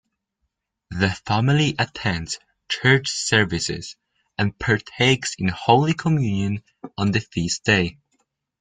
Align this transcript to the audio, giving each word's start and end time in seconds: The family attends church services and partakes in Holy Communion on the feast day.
The 0.89 1.11
family 1.27 1.75
attends 1.77 2.39
church 2.67 3.07
services 3.07 3.97
and 4.35 4.57
partakes 4.57 5.35
in 5.37 5.49
Holy 5.49 5.93
Communion 5.93 6.63
on 6.97 7.11
the 7.11 7.19
feast 7.21 7.63
day. 7.65 7.99